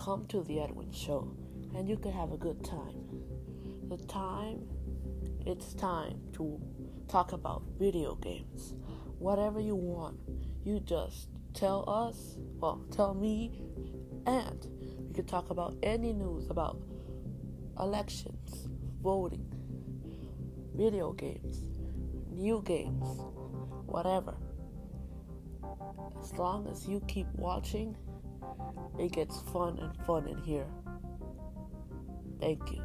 [0.00, 1.30] come to the Edwin Show
[1.76, 3.04] and you can have a good time.
[3.86, 4.66] The time,
[5.44, 6.58] it's time to
[7.06, 8.72] talk about video games.
[9.18, 10.18] Whatever you want,
[10.64, 13.60] you just tell us, well, tell me,
[14.24, 14.66] and
[15.06, 16.80] we can talk about any news about
[17.78, 18.68] elections,
[19.02, 19.52] voting,
[20.74, 21.62] video games,
[22.30, 23.04] new games,
[23.84, 24.34] whatever.
[26.18, 27.94] As long as you keep watching,
[28.98, 30.66] it gets fun and fun in here.
[32.40, 32.82] Thank you.